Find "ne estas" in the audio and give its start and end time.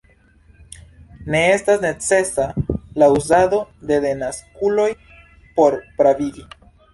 1.33-1.83